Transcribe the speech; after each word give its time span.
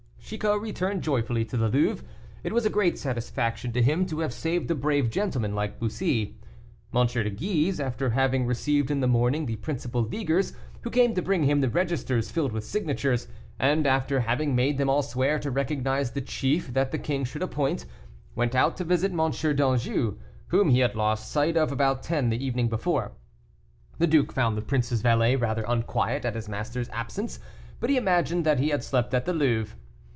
Chicot 0.23 0.61
returned 0.61 1.01
joyfully 1.01 1.43
to 1.43 1.57
the 1.57 1.67
Louvre. 1.67 2.05
It 2.41 2.53
was 2.53 2.65
a 2.65 2.69
great 2.69 2.97
satisfaction 2.97 3.73
to 3.73 3.81
him 3.83 4.05
to 4.05 4.19
have 4.19 4.31
saved 4.33 4.71
a 4.71 4.75
brave 4.75 5.09
gentleman 5.09 5.53
like 5.53 5.77
Bussy. 5.77 6.37
M. 6.95 7.05
de 7.05 7.29
Guise, 7.29 7.81
after 7.81 8.11
having 8.11 8.45
received 8.45 8.89
in 8.89 9.01
the 9.01 9.09
morning 9.09 9.45
the 9.45 9.57
principal 9.57 10.01
Leaguers, 10.01 10.53
who 10.83 10.89
came 10.89 11.13
to 11.15 11.21
bring 11.21 11.43
him 11.43 11.59
the 11.59 11.67
registers 11.67 12.31
filled 12.31 12.53
with 12.53 12.63
signatures, 12.63 13.27
and 13.59 13.85
after 13.85 14.21
having 14.21 14.55
made 14.55 14.77
them 14.77 14.89
all 14.89 15.01
swear 15.03 15.37
to 15.37 15.51
recognize 15.51 16.11
the 16.11 16.21
chief 16.21 16.71
that 16.71 16.93
the 16.93 16.99
king 16.99 17.25
should 17.25 17.43
appoint, 17.43 17.85
went 18.33 18.55
out 18.55 18.77
to 18.77 18.85
visit 18.85 19.11
M. 19.11 19.31
d'Anjou, 19.31 20.17
whom 20.47 20.69
he 20.69 20.79
had 20.79 20.95
lost 20.95 21.29
sight 21.29 21.57
of 21.57 21.73
about 21.73 22.03
ten 22.03 22.29
the 22.29 22.41
evening 22.41 22.69
before. 22.69 23.11
The 23.97 24.07
duke 24.07 24.31
found 24.31 24.55
the 24.57 24.61
prince's 24.61 25.01
valet 25.01 25.35
rather 25.35 25.65
unquiet 25.67 26.23
at 26.23 26.35
his 26.35 26.47
master's 26.47 26.87
absence, 26.91 27.37
but 27.81 27.89
he 27.89 27.97
imagined 27.97 28.45
that 28.45 28.59
he 28.59 28.69
had 28.69 28.81
slept 28.81 29.13
at 29.13 29.25
the 29.25 29.33
Louvre. 29.33 29.75